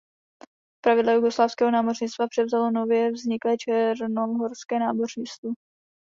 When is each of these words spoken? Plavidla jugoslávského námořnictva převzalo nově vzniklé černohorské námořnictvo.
Plavidla 0.85 1.13
jugoslávského 1.13 1.71
námořnictva 1.71 2.27
převzalo 2.27 2.71
nově 2.71 3.11
vzniklé 3.11 3.57
černohorské 3.95 4.79
námořnictvo. 4.79 5.51